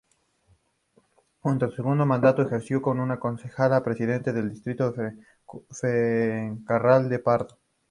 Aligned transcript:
Durante 1.43 1.67
su 1.69 1.75
segundo 1.75 2.07
mandato 2.07 2.41
ejerció 2.41 2.81
como 2.81 3.19
concejala 3.19 3.83
presidenta 3.83 4.33
del 4.33 4.49
distrito 4.49 4.91
de 4.93 5.11
Fuencarral-El 5.69 7.21
Pardo. 7.21 7.59